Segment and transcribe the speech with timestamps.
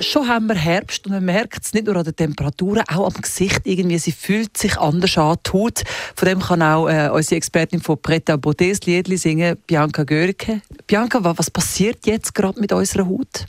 [0.00, 3.20] Schon haben wir Herbst und man merkt es nicht nur an den Temperaturen, auch am
[3.20, 3.98] Gesicht irgendwie.
[3.98, 5.82] Sie fühlt sich anders an, die Haut.
[6.16, 10.62] Von dem kann auch äh, unsere Expertin von Preta Botte das Liedli singen, Bianca Görke.
[10.86, 13.46] Bianca, was passiert jetzt gerade mit unserer Haut?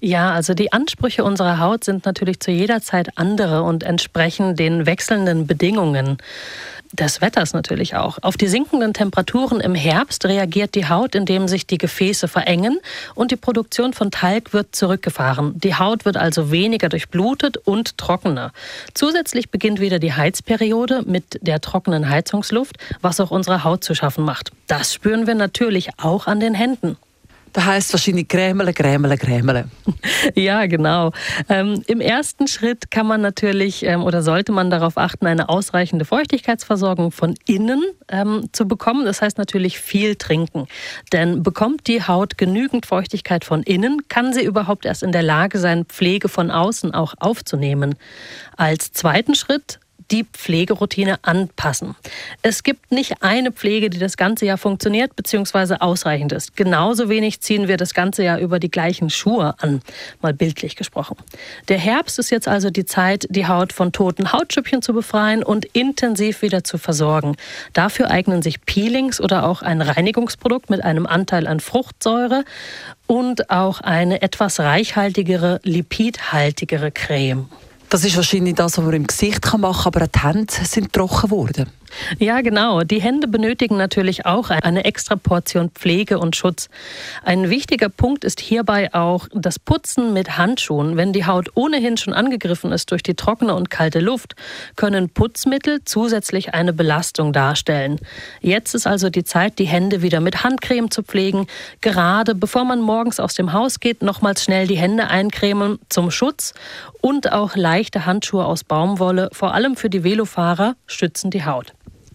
[0.00, 4.86] Ja, also die Ansprüche unserer Haut sind natürlich zu jeder Zeit andere und entsprechen den
[4.86, 6.16] wechselnden Bedingungen
[6.92, 8.18] des Wetters natürlich auch.
[8.22, 12.80] Auf die sinkenden Temperaturen im Herbst reagiert die Haut, indem sich die Gefäße verengen
[13.14, 15.58] und die Produktion von Talg wird zurückgefahren.
[15.58, 18.52] Die Haut wird also weniger durchblutet und trockener.
[18.94, 24.24] Zusätzlich beginnt wieder die Heizperiode mit der trockenen Heizungsluft, was auch unserer Haut zu schaffen
[24.24, 24.50] macht.
[24.66, 26.96] Das spüren wir natürlich auch an den Händen.
[27.52, 29.64] Das heißt wahrscheinlich Grämele, Grämele, Grämele.
[30.34, 31.12] Ja, genau.
[31.48, 36.04] Ähm, Im ersten Schritt kann man natürlich ähm, oder sollte man darauf achten, eine ausreichende
[36.04, 39.04] Feuchtigkeitsversorgung von innen ähm, zu bekommen.
[39.04, 40.66] Das heißt natürlich viel trinken.
[41.12, 45.58] Denn bekommt die Haut genügend Feuchtigkeit von innen, kann sie überhaupt erst in der Lage
[45.58, 47.94] sein, Pflege von außen auch aufzunehmen.
[48.56, 49.79] Als zweiten Schritt
[50.10, 51.94] die Pflegeroutine anpassen.
[52.42, 55.76] Es gibt nicht eine Pflege, die das ganze Jahr funktioniert bzw.
[55.80, 56.56] ausreichend ist.
[56.56, 59.82] Genauso wenig ziehen wir das ganze Jahr über die gleichen Schuhe an,
[60.20, 61.16] mal bildlich gesprochen.
[61.68, 65.64] Der Herbst ist jetzt also die Zeit, die Haut von toten Hautschüppchen zu befreien und
[65.66, 67.36] intensiv wieder zu versorgen.
[67.72, 72.44] Dafür eignen sich Peelings oder auch ein Reinigungsprodukt mit einem Anteil an Fruchtsäure
[73.06, 77.48] und auch eine etwas reichhaltigere, lipidhaltigere Creme.
[77.90, 80.92] Das ist wahrscheinlich das, was man im Gesicht machen kann, aber auch die Hände sind
[80.92, 81.66] trocken geworden.
[82.18, 82.82] Ja, genau.
[82.82, 86.68] Die Hände benötigen natürlich auch eine extra Portion Pflege und Schutz.
[87.24, 90.96] Ein wichtiger Punkt ist hierbei auch das Putzen mit Handschuhen.
[90.96, 94.34] Wenn die Haut ohnehin schon angegriffen ist durch die trockene und kalte Luft,
[94.76, 97.98] können Putzmittel zusätzlich eine Belastung darstellen.
[98.40, 101.46] Jetzt ist also die Zeit, die Hände wieder mit Handcreme zu pflegen.
[101.80, 106.54] Gerade bevor man morgens aus dem Haus geht, nochmals schnell die Hände eincremen zum Schutz
[107.00, 111.72] und auch leichte Handschuhe aus Baumwolle, vor allem für die Velofahrer, schützen die Haut.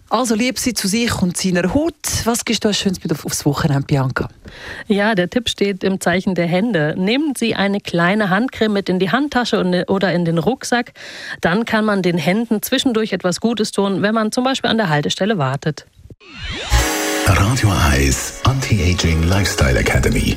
[0.08, 1.94] Also lieb sie zu sich und seiner Haut.
[2.24, 4.28] Was gibst du als Schönes mit aufs Wochenende, Bianca?
[4.86, 6.94] Ja, der Tipp steht im Zeichen der Hände.
[6.96, 10.92] Nehmen Sie eine kleine Handcreme mit in die Handtasche oder in den Rucksack.
[11.40, 14.88] Dann kann man den Händen zwischendurch etwas Gutes tun, wenn man zum Beispiel an der
[14.88, 15.86] Haltestelle wartet.
[17.26, 20.36] Radio Eyes Anti-Aging Lifestyle Academy.